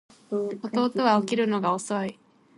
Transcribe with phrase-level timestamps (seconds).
[0.31, 2.17] 弟は起きるのが遅い